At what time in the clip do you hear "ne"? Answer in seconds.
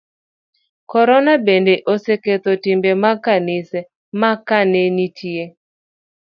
4.71-4.83